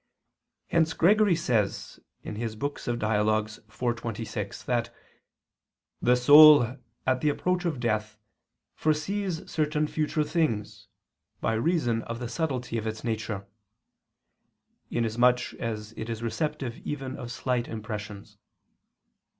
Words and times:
Hence 0.69 0.93
Gregory 0.93 1.35
says 1.35 1.99
(Dial. 2.23 3.29
iv, 3.61 3.95
26) 3.95 4.63
that 4.63 4.89
"the 6.01 6.15
soul, 6.15 6.77
at 7.05 7.21
the 7.21 7.29
approach 7.29 7.65
of 7.65 7.79
death, 7.79 8.17
foresees 8.73 9.47
certain 9.47 9.85
future 9.85 10.23
things, 10.23 10.87
by 11.39 11.53
reason 11.53 12.01
of 12.01 12.17
the 12.17 12.27
subtlety 12.29 12.79
of 12.79 12.87
its 12.87 13.03
nature," 13.03 13.45
inasmuch 14.89 15.53
as 15.59 15.91
it 15.91 16.09
is 16.09 16.23
receptive 16.23 16.77
even 16.79 17.15
of 17.15 17.31
slight 17.31 17.67
impressions. 17.67 18.39